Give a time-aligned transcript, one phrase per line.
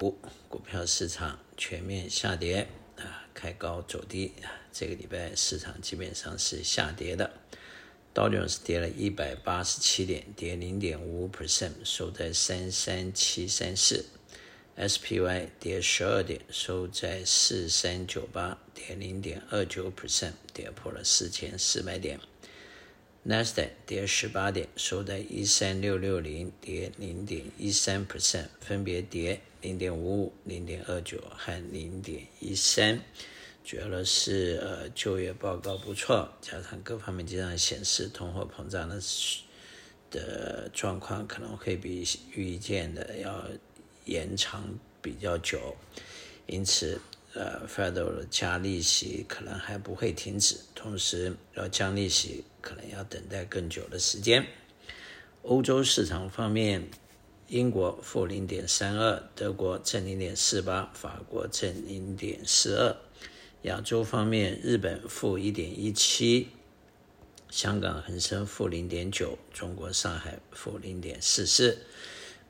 [0.00, 0.18] 股
[0.48, 2.66] 股票市场全面下跌
[2.96, 4.48] 啊，开高走低啊。
[4.72, 7.30] 这个礼拜市场基本上是下跌的，
[8.14, 14.06] 道琼斯跌了一百八十七点，跌零点五五 percent，收在三三七三四。
[14.78, 22.18] SPY 跌十二点，收在四三九八，跌零点二九 percent，跌破了四千四百点。
[23.28, 33.00] Nasdaq 跌十八点，收在一三六六零，跌零点一三 percent，分别跌零点五五、零点二九和零点一三。
[33.64, 39.00] 主要的是呃就业报告不错，加上各方面经常显示通货膨胀的
[40.10, 43.44] 的状况可能会比预见的要
[44.06, 44.64] 延长
[45.00, 45.76] 比较久，
[46.46, 47.00] 因此。
[47.32, 54.44] 呃，Federal 加利息可能还不会停止，同时要降利息可能要等待更久的时间。
[55.42, 56.88] 欧洲市场方面，
[57.50, 62.96] 英国负零点三二，德国正零点四八，法国正零点四二。
[63.62, 66.46] 亚洲方面，日本负一点一七，
[67.50, 71.78] 香港恒生负零点九，中国上海负零点四四。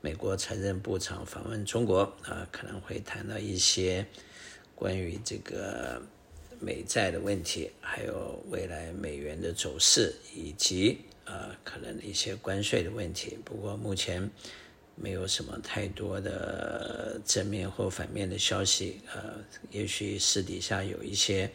[0.01, 4.05] 美国财政部长访问中国啊，可能会谈到一些。
[4.75, 5.99] 关于这个
[6.59, 13.39] 美债的问题，还有未来美元的走势，以及啊可能的一些关税的问题。
[13.43, 14.29] 不过目前
[15.01, 19.01] 没有什么太多的正面或反面的消息。
[19.13, 19.35] 呃，
[19.71, 21.51] 也许私底下有一些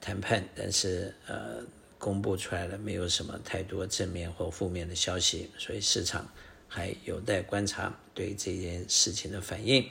[0.00, 1.64] 谈判，但是呃
[1.98, 6.30] 公布出来了，没有什么太多正面或负面的消息，所以市场
[6.68, 9.88] 还有待观察对这件事情的反应。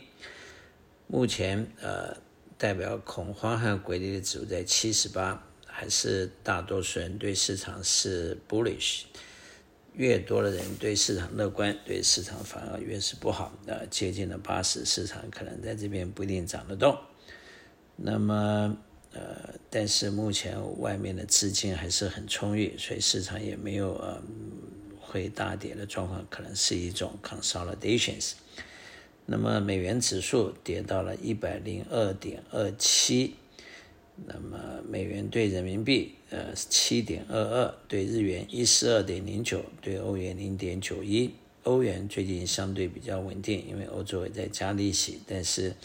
[1.07, 2.15] 目前呃。
[2.59, 9.03] 代表恐慌和诡异的指数在七十八，还是大多数人对市场是 bullish，
[9.99, 13.51] 越多的人对市场乐观，对市场反而越是不好。
[13.65, 16.97] 呃，接近了八十，市场可能在这边不一定涨得动。
[17.97, 18.77] 那么，
[19.11, 24.23] 呃，但是目前外面的资金还是很充裕，所以市场也没有呃
[25.01, 28.35] 会大跌的状况，可能是一种 consolidations。
[29.25, 33.35] 那么美元指数跌到了一百零二点二七，
[34.25, 34.57] 那么
[34.87, 41.33] 美元兑人民币呃七点二二，对日元一四二点零九，对欧元零点九一。
[41.63, 45.75] 欧元最近相对比较稳定，因为欧洲也在加利息，但是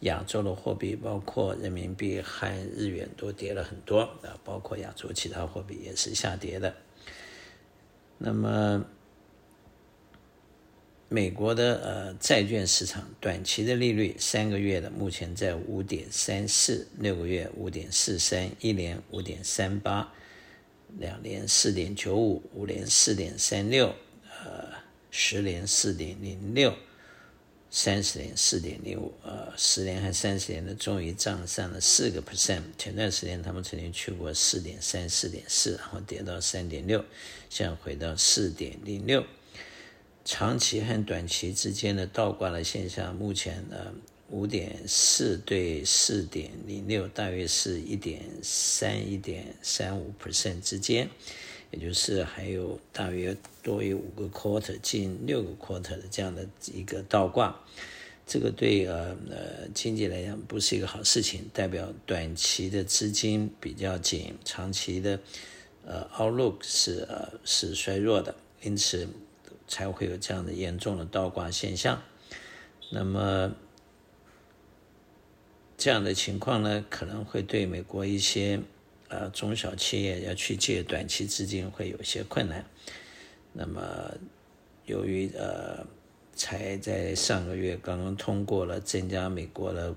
[0.00, 6.74] 亚洲的货币包括人民币和日元都跌了很多啊，包括亚洲其他货币也是下跌的。
[8.18, 8.84] 那么。
[11.12, 20.10] 美国的呃债券市场短期的利率，三个月的目前在五点三四，六个月五点四三，一年五点三八，
[20.98, 23.94] 两年四点九五，五年四点三六，
[24.42, 24.70] 呃，
[25.10, 26.74] 十年四点零六，
[27.70, 32.62] 三十年四点零五，呃，十年和三十年的终于涨上了四个 percent。
[32.78, 37.04] 前段时间他们曾经去过四点三、四点四，然后跌到三点六，
[37.50, 39.22] 现在回到四点零六。
[40.24, 43.92] 长期和短期之间的倒挂的现象，目前呢，
[44.30, 51.08] 五点四对四点零六，大约是一点三、一点三五 percent 之间，
[51.72, 57.60] 也就是还有大约多于五个 quarter，近六个 quarter 的这样的一个倒挂，
[58.24, 65.18] 这个对呃呃经济来讲不是一个好事情，代表短期的资金比较紧，长期的
[65.84, 69.08] 呃 outlook 是呃是衰弱的，因此。
[69.72, 72.02] 才会有这样的严重的倒挂现象。
[72.90, 73.54] 那么
[75.78, 78.60] 这样的情况呢，可能会对美国一些
[79.08, 82.66] 呃中小企业要去借短期资金会有些困难。
[83.54, 84.12] 那么
[84.84, 85.86] 由于呃
[86.34, 89.94] 才在上个月刚刚通过了增加美国的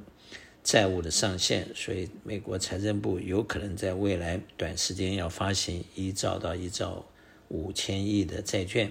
[0.63, 7.05] 债务的上限，所以美国财政部有可能在未来短时间要发行一兆到一兆
[7.49, 8.89] 五千亿的债券。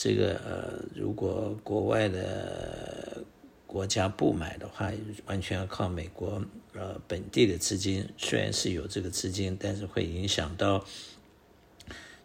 [0.00, 3.20] 这个呃，如果国外的
[3.66, 4.92] 国家不买的话，
[5.26, 6.40] 完全要靠美国
[6.72, 8.08] 呃本地的资金。
[8.16, 10.84] 虽然是有这个资金，但是会影响到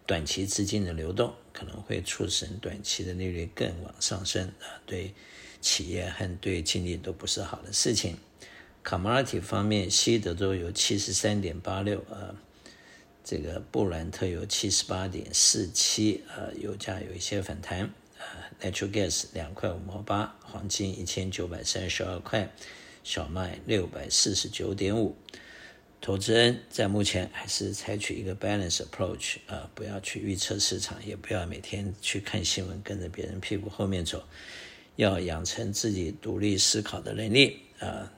[0.06, 5.12] 短期资金的流动，可能会促使短期的利率更往上升啊，对
[5.60, 8.18] 企业和对经济都不是好的事情。
[8.84, 12.36] Commodity 方面，西德州有七十三点八六啊。
[13.24, 17.90] 这个布兰特有七十八点四七，呃，油价有一些反弹，
[18.20, 22.52] 呃，Natural Gas 两块五毛八，黄金一千九百三十二块，
[23.04, 25.16] 小麦六百四十九点五。
[26.02, 34.22] 投资人在目前还是采取一个 balance approach，呃，不要去预测市场，也不要每天去看新闻跟着别人屁股后面走，
[34.98, 38.12] 要养成自己独立思考的能力啊，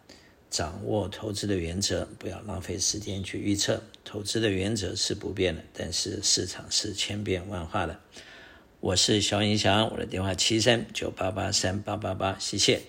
[0.55, 3.83] 掌握投资的原则，不要浪费时间去预测。
[4.05, 7.99] 投资的原则是不变的，但是市场是千变万化的。
[8.79, 12.83] 我是肖云祥，我的电话七三九八八三八八八，谢谢。